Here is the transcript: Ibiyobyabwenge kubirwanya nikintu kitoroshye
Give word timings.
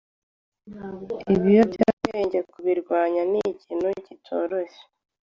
Ibiyobyabwenge 1.33 2.39
kubirwanya 2.51 3.21
nikintu 3.31 3.87
kitoroshye 4.05 4.83